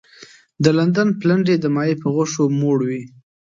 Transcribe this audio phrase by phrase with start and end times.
[0.63, 3.01] د لندن پلنډي د ماهي په غوښو موړ وي.